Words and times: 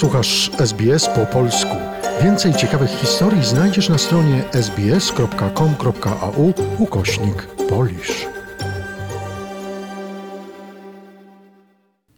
Słuchasz 0.00 0.50
SBS 0.58 1.08
po 1.08 1.26
polsku. 1.26 1.76
Więcej 2.22 2.54
ciekawych 2.54 2.90
historii 2.90 3.44
znajdziesz 3.44 3.88
na 3.88 3.98
stronie 3.98 4.44
sbs.com.au 4.52 6.52
ukośnik 6.78 7.46
polisz. 7.68 8.26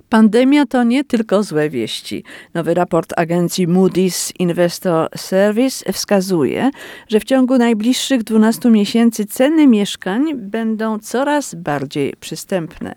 Pandemia 0.08 0.66
to 0.66 0.84
nie 0.84 1.04
tylko 1.04 1.42
złe 1.42 1.71
wieści. 1.71 2.24
Nowy 2.54 2.74
raport 2.74 3.13
agencji 3.17 3.68
Moody's 3.68 4.33
Investor 4.38 5.08
Service 5.17 5.92
wskazuje, 5.92 6.71
że 7.08 7.21
w 7.21 7.24
ciągu 7.24 7.58
najbliższych 7.58 8.22
12 8.22 8.71
miesięcy 8.71 9.24
ceny 9.24 9.67
mieszkań 9.67 10.35
będą 10.35 10.99
coraz 10.99 11.54
bardziej 11.54 12.14
przystępne. 12.21 12.94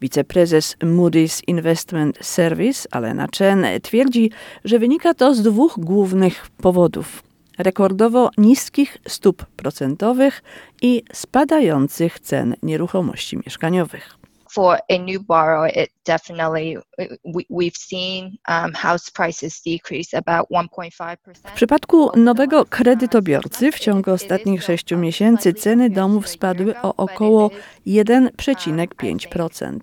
Wiceprezes 0.00 0.76
Moody's 0.82 1.42
Investment 1.46 2.18
Service, 2.20 2.88
Alena 2.90 3.26
Chen, 3.38 3.66
twierdzi, 3.82 4.30
że 4.64 4.78
wynika 4.78 5.14
to 5.14 5.34
z 5.34 5.42
dwóch 5.42 5.74
głównych 5.78 6.50
powodów. 6.62 7.22
Rekordowo 7.58 8.30
niskich 8.38 8.96
stóp 9.08 9.46
procentowych 9.46 10.42
i 10.82 11.02
spadających 11.12 12.20
cen 12.20 12.54
nieruchomości 12.62 13.36
mieszkaniowych 13.46 14.17
for 14.58 14.80
a 14.88 14.98
new 14.98 15.20
borrower, 15.20 15.70
it 15.82 15.90
definitely 16.04 16.78
we, 17.24 17.46
we've 17.48 17.76
seen 17.76 18.38
um, 18.48 18.72
house 18.72 19.10
prices 19.10 19.60
decrease 19.60 20.14
about 20.14 20.50
1.5%. 20.50 21.16
W 21.44 21.52
przypadku 21.52 22.10
nowego 22.16 22.64
kredytobiorcy 22.64 23.72
w 23.72 23.78
ciągu 23.78 24.10
ostatnich 24.10 24.62
sześciu 24.62 24.96
miesięcy 24.96 25.52
ceny 25.52 25.90
domów 25.90 26.28
spadły 26.28 26.74
o 26.82 26.96
około 26.96 27.50
1,5%. 27.86 29.78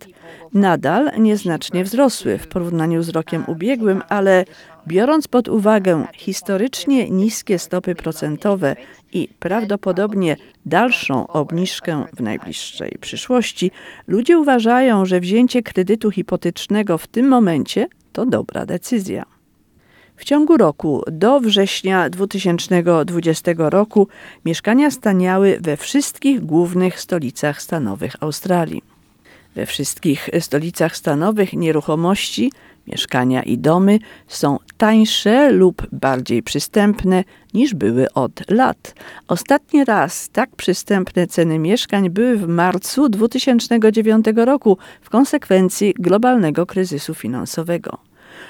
Nadal 0.53 1.12
nieznacznie 1.17 1.84
wzrosły 1.84 2.37
w 2.37 2.48
porównaniu 2.48 3.03
z 3.03 3.09
rokiem 3.09 3.43
ubiegłym, 3.48 4.03
ale 4.09 4.45
biorąc 4.88 5.27
pod 5.27 5.48
uwagę 5.48 6.07
historycznie 6.13 7.10
niskie 7.10 7.60
stopy 7.60 7.96
procentowe 7.96 8.76
i 9.13 9.29
prawdopodobnie 9.40 10.37
dalszą 10.65 11.27
obniżkę 11.27 12.05
w 12.13 12.21
najbliższej 12.21 12.98
przyszłości, 13.01 13.71
ludzie 14.07 14.40
uważają, 14.40 15.05
że 15.05 15.20
wzięcie 15.20 15.63
kredytu 15.63 16.12
hipotecznego 16.12 16.98
w 16.98 17.07
tym 17.07 17.27
momencie 17.27 17.87
to 18.13 18.26
dobra 18.26 18.65
decyzja. 18.65 19.26
W 20.15 20.23
ciągu 20.23 20.57
roku 20.57 21.04
do 21.12 21.40
września 21.40 22.10
2020 22.10 23.51
roku 23.57 24.07
mieszkania 24.45 24.91
staniały 24.91 25.57
we 25.62 25.77
wszystkich 25.77 26.45
głównych 26.45 26.99
stolicach 26.99 27.62
stanowych 27.62 28.15
Australii. 28.20 28.95
We 29.55 29.65
wszystkich 29.65 30.29
stolicach 30.39 30.98
stanowych 30.98 31.53
nieruchomości 31.53 32.51
Mieszkania 32.87 33.43
i 33.43 33.57
domy 33.57 33.99
są 34.27 34.57
tańsze 34.77 35.51
lub 35.51 35.87
bardziej 35.91 36.43
przystępne 36.43 37.23
niż 37.53 37.73
były 37.73 38.13
od 38.13 38.49
lat. 38.49 38.95
Ostatni 39.27 39.85
raz 39.85 40.29
tak 40.29 40.55
przystępne 40.55 41.27
ceny 41.27 41.59
mieszkań 41.59 42.09
były 42.09 42.37
w 42.37 42.48
marcu 42.48 43.09
2009 43.09 44.26
roku 44.35 44.77
w 45.01 45.09
konsekwencji 45.09 45.93
globalnego 45.99 46.65
kryzysu 46.65 47.13
finansowego. 47.13 47.98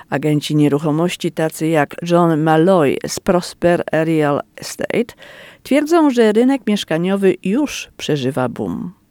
Agenci 0.09 0.55
nieruchomości 0.55 1.31
tacy 1.31 1.67
jak 1.67 1.95
John 2.01 2.41
Malloy 2.41 2.97
z 3.07 3.19
Prosper 3.19 3.83
Real 3.91 4.41
Estate 4.55 5.13
twierdzą, 5.63 6.09
że 6.09 6.31
rynek 6.31 6.61
mieszkaniowy 6.67 7.35
już 7.43 7.89
przeżywa 7.97 8.49
boom. 8.49 9.04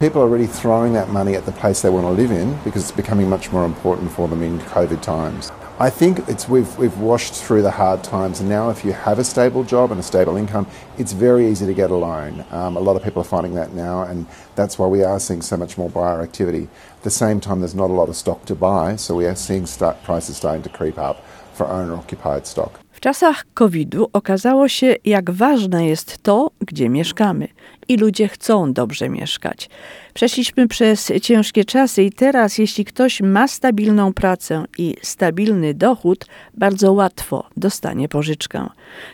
People 0.00 0.22
are 0.22 0.28
really 0.28 0.46
throwing 0.46 0.94
that 0.94 1.10
money 1.10 1.34
at 1.34 1.44
the 1.44 1.52
place 1.52 1.82
they 1.82 1.90
want 1.90 2.06
to 2.06 2.10
live 2.10 2.30
in 2.30 2.58
because 2.64 2.80
it's 2.80 2.90
becoming 2.90 3.28
much 3.28 3.52
more 3.52 3.66
important 3.66 4.10
for 4.10 4.28
them 4.28 4.42
in 4.42 4.58
COVID 4.60 5.02
times. 5.02 5.52
I 5.78 5.90
think 5.90 6.26
it's 6.26 6.48
we've 6.48 6.74
we've 6.78 6.96
washed 6.98 7.34
through 7.34 7.60
the 7.60 7.70
hard 7.70 8.02
times, 8.02 8.40
and 8.40 8.48
now 8.48 8.70
if 8.70 8.82
you 8.82 8.94
have 8.94 9.18
a 9.18 9.24
stable 9.24 9.62
job 9.62 9.90
and 9.90 10.00
a 10.00 10.02
stable 10.02 10.38
income, 10.38 10.66
it's 10.96 11.12
very 11.12 11.46
easy 11.48 11.66
to 11.66 11.74
get 11.74 11.90
a 11.90 11.94
loan. 11.94 12.46
Um, 12.50 12.78
a 12.78 12.80
lot 12.80 12.96
of 12.96 13.02
people 13.02 13.20
are 13.20 13.26
finding 13.26 13.54
that 13.56 13.74
now, 13.74 14.04
and 14.04 14.26
that's 14.54 14.78
why 14.78 14.86
we 14.86 15.04
are 15.04 15.20
seeing 15.20 15.42
so 15.42 15.58
much 15.58 15.76
more 15.76 15.90
buyer 15.90 16.22
activity. 16.22 16.68
At 16.96 17.02
the 17.02 17.10
same 17.10 17.38
time, 17.38 17.60
there's 17.60 17.74
not 17.74 17.90
a 17.90 17.92
lot 17.92 18.08
of 18.08 18.16
stock 18.16 18.46
to 18.46 18.54
buy, 18.54 18.96
so 18.96 19.14
we 19.14 19.26
are 19.26 19.36
seeing 19.36 19.66
start, 19.66 20.02
prices 20.02 20.38
starting 20.38 20.62
to 20.62 20.70
creep 20.70 20.98
up 20.98 21.22
for 21.52 21.66
owner-occupied 21.66 22.46
stock. 22.46 22.80
W 22.92 23.00
czasach 23.00 23.44
COVID-u 23.54 24.08
okazało 24.12 24.68
się, 24.68 24.96
jak 25.04 25.30
ważne 25.30 25.86
jest 25.86 26.22
to, 26.22 26.49
gdzie 26.70 26.88
mieszkamy 26.88 27.48
i 27.88 27.96
ludzie 27.96 28.28
chcą 28.28 28.72
dobrze 28.72 29.08
mieszkać. 29.08 29.70
Przeszliśmy 30.14 30.68
przez 30.68 31.12
ciężkie 31.22 31.64
czasy 31.64 32.02
i 32.02 32.12
teraz, 32.12 32.58
jeśli 32.58 32.84
ktoś 32.84 33.20
ma 33.20 33.48
stabilną 33.48 34.12
pracę 34.12 34.64
i 34.78 34.94
stabilny 35.02 35.74
dochód, 35.74 36.26
bardzo 36.54 36.92
łatwo 36.92 37.48
dostanie 37.56 38.08
pożyczkę. 38.08 38.68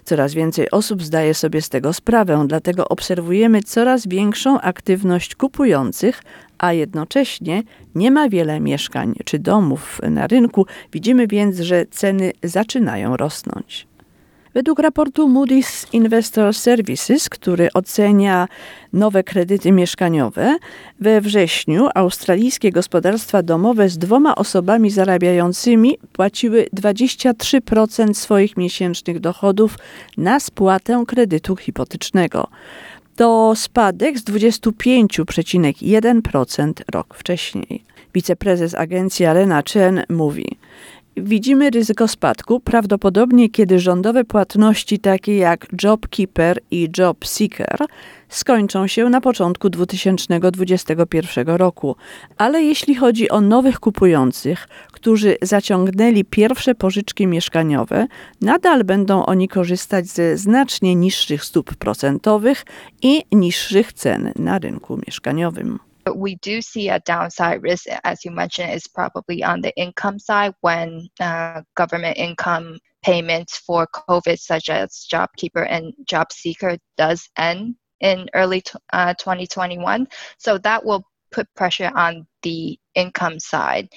Coraz 0.05 0.34
więcej 0.34 0.71
osób 0.71 1.03
zdaje 1.03 1.34
sobie 1.34 1.62
z 1.62 1.69
tego 1.69 1.93
sprawę, 1.93 2.44
dlatego 2.49 2.89
obserwujemy 2.89 3.62
coraz 3.62 4.06
większą 4.06 4.61
aktywność 4.61 5.34
kupujących, 5.34 6.23
a 6.59 6.73
jednocześnie 6.73 7.62
nie 7.94 8.11
ma 8.11 8.28
wiele 8.28 8.61
mieszkań 8.61 9.15
czy 9.25 9.38
domów 9.38 10.00
na 10.11 10.27
rynku. 10.27 10.67
Widzimy 10.93 11.27
więc, 11.27 11.61
że 11.61 11.87
ceny 11.91 12.33
zaczynają 12.43 13.17
rosnąć. 13.17 13.87
Według 14.56 14.78
raportu 14.78 15.28
Moody's 15.28 15.87
Investor 15.93 16.55
Services, 16.55 17.28
który 17.28 17.69
ocenia 17.75 18.49
nowe 18.93 19.25
kredyty 19.25 19.72
mieszkaniowe, 19.72 20.56
we 21.00 21.21
wrześniu 21.21 21.89
australijskie 21.94 22.72
gospodarstwa 22.72 23.43
domowe 23.43 23.89
z 23.89 23.99
dwoma 23.99 24.34
osobami 24.34 24.91
zarabiającymi 24.91 25.99
płaciły 26.12 26.67
23% 26.77 28.15
swoich 28.15 28.56
miesięcznych 28.56 29.21
dochodów 29.21 29.78
na 30.17 30.41
spłatę 30.41 31.05
kredytu 31.06 31.56
hipotecznego. 31.56 32.47
To 33.17 33.53
spadek 33.56 34.19
z 34.19 34.25
25,1% 34.25 36.73
rok 36.93 37.15
wcześniej. 37.15 37.84
Wiceprezes 38.15 38.75
agencji 38.75 39.27
Alena 39.27 39.62
Chen 39.73 40.03
mówi: 40.09 40.56
Widzimy 41.19 41.71
ryzyko 41.71 42.09
spadku, 42.09 42.60
prawdopodobnie 42.60 43.50
kiedy 43.50 43.78
rządowe 43.78 44.25
płatności 44.25 44.99
takie 44.99 45.37
jak 45.37 45.66
JobKeeper 45.82 46.60
i 46.71 46.88
JobSeeker 46.99 47.78
skończą 48.28 48.87
się 48.87 49.09
na 49.09 49.21
początku 49.21 49.71
2021 49.71 51.49
roku. 51.49 51.97
Ale 52.38 52.62
jeśli 52.62 52.94
chodzi 52.94 53.31
o 53.31 53.41
nowych 53.41 53.81
kupujących, 53.81 54.69
którzy 54.93 55.37
zaciągnęli 55.43 56.25
pierwsze 56.25 56.75
pożyczki 56.75 57.26
mieszkaniowe, 57.26 58.06
nadal 58.41 58.84
będą 58.84 59.26
oni 59.26 59.49
korzystać 59.49 60.06
ze 60.06 60.37
znacznie 60.37 60.94
niższych 60.94 61.44
stóp 61.44 61.75
procentowych 61.75 62.65
i 63.03 63.22
niższych 63.32 63.93
cen 63.93 64.32
na 64.38 64.59
rynku 64.59 65.00
mieszkaniowym. 65.06 65.78
But 66.06 66.19
we 66.19 66.37
do 66.37 66.62
see 66.62 66.89
a 66.89 67.00
downside 67.00 67.65
risk, 67.65 67.87
as 68.05 68.25
you 68.25 68.31
mentioned, 68.31 68.72
is 68.72 68.87
probably 68.87 69.43
on 69.43 69.61
the 69.61 69.77
income 69.77 70.21
side 70.21 70.55
when 70.61 71.09
uh, 71.19 71.62
government 71.75 72.17
income 72.17 72.78
payments 73.03 73.59
for 73.59 73.89
COVID, 73.89 74.39
such 74.39 74.69
as 74.69 75.05
JobKeeper 75.12 75.67
and 75.69 75.93
JobSeeker, 76.09 76.78
does 76.97 77.28
end 77.37 77.75
in 77.99 78.28
early 78.34 78.62
uh, 78.93 79.15
2021. 79.15 80.06
So 80.39 80.59
that 80.59 80.84
will 80.84 81.03
put 81.33 81.53
pressure 81.56 81.91
on 81.93 82.25
the 82.43 82.78
income 82.94 83.41
side. 83.41 83.88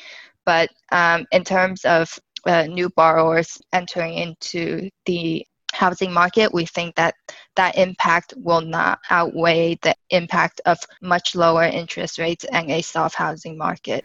But 0.47 0.71
um, 0.91 1.27
in 1.31 1.43
terms 1.43 1.85
of 1.85 2.09
uh, 2.47 2.63
new 2.63 2.89
borrowers 2.89 3.61
entering 3.71 4.15
into 4.15 4.89
the 5.05 5.45
housing 5.79 6.13
market, 6.13 6.53
we 6.53 6.65
think 6.65 6.95
that 6.95 7.13
that 7.53 7.75
impact 7.75 8.33
will 8.45 8.65
not 8.65 8.99
outweigh 9.09 9.77
the 9.81 9.93
impact 10.09 10.61
of 10.65 10.77
much 11.01 11.35
lower 11.35 11.63
interest 11.63 12.17
rates 12.19 12.45
and 12.51 12.69
a 12.71 12.81
soft 12.81 13.15
housing 13.15 13.57
market. 13.57 14.03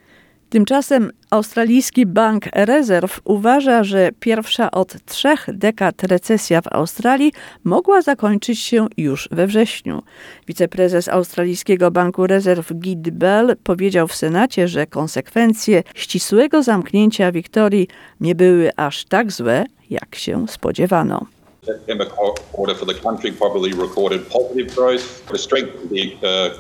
Tymczasem 0.51 1.11
australijski 1.31 2.07
bank 2.07 2.45
rezerw 2.53 3.21
uważa, 3.25 3.85
że 3.85 4.11
pierwsza 4.21 4.71
od 4.71 5.05
trzech 5.05 5.47
dekad 5.53 6.03
recesja 6.03 6.61
w 6.61 6.73
Australii 6.73 7.33
mogła 7.65 8.03
zakończyć 8.03 8.61
się 8.61 8.87
już 8.97 9.29
we 9.33 9.47
wrześniu. 9.47 10.03
Wiceprezes 10.49 11.09
australijskiego 11.09 11.91
banku 11.91 12.27
rezerw 12.27 12.73
Gid 12.75 13.11
Bell 13.11 13.57
powiedział 13.65 14.09
w 14.09 14.15
Senacie, 14.15 14.69
że 14.69 14.87
konsekwencje 14.87 15.83
ścisłego 15.95 16.63
zamknięcia 16.63 17.33
Wiktorii 17.33 17.89
nie 18.21 18.35
były 18.35 18.71
aż 18.77 19.05
tak 19.05 19.33
złe, 19.33 19.65
jak 19.91 20.15
się 20.15 20.49
spodziewano. 20.49 21.27
September 21.65 22.07
quarter 22.53 22.75
for 22.75 22.87
the 22.87 22.95
country 22.95 23.33
probably 23.33 23.73
recorded 23.73 24.21
positive 24.29 24.75
growth. 24.75 25.27
The 25.27 25.39
strength 25.39 25.75
of 25.85 25.91
the 25.91 26.17
uh, 26.23 26.55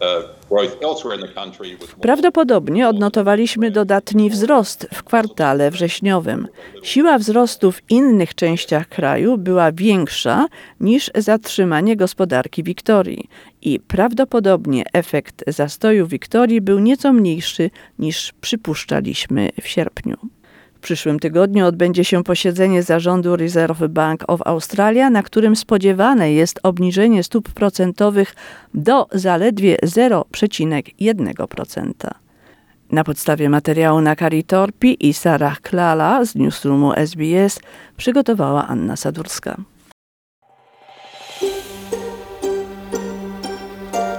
uh, 0.00 0.34
Prawdopodobnie 2.00 2.88
odnotowaliśmy 2.88 3.70
dodatni 3.70 4.30
wzrost 4.30 4.86
w 4.94 5.02
kwartale 5.02 5.70
wrześniowym. 5.70 6.48
Siła 6.82 7.18
wzrostu 7.18 7.72
w 7.72 7.90
innych 7.90 8.34
częściach 8.34 8.88
kraju 8.88 9.38
była 9.38 9.72
większa 9.72 10.46
niż 10.80 11.10
zatrzymanie 11.14 11.96
gospodarki 11.96 12.62
Wiktorii 12.62 13.28
i 13.62 13.80
prawdopodobnie 13.80 14.84
efekt 14.92 15.44
zastoju 15.46 16.06
Wiktorii 16.06 16.60
był 16.60 16.78
nieco 16.78 17.12
mniejszy 17.12 17.70
niż 17.98 18.32
przypuszczaliśmy 18.40 19.50
w 19.62 19.68
sierpniu 19.68 20.16
przyszłym 20.84 21.18
tygodniu 21.18 21.66
odbędzie 21.66 22.04
się 22.04 22.24
posiedzenie 22.24 22.82
zarządu 22.82 23.36
Reserve 23.36 23.88
Bank 23.88 24.24
of 24.28 24.40
Australia, 24.44 25.10
na 25.10 25.22
którym 25.22 25.56
spodziewane 25.56 26.32
jest 26.32 26.60
obniżenie 26.62 27.22
stóp 27.22 27.52
procentowych 27.52 28.34
do 28.74 29.06
zaledwie 29.12 29.76
0,1%. 29.82 31.92
Na 32.90 33.04
podstawie 33.04 33.48
materiału 33.48 34.00
na 34.00 34.16
Kari 34.16 34.44
Torpi 34.44 35.08
i 35.08 35.14
Sarah 35.14 35.60
Klala 35.60 36.24
z 36.24 36.34
newsroomu 36.34 36.92
SBS 36.92 37.60
przygotowała 37.96 38.66
Anna 38.66 38.96
Sadurska. 38.96 39.56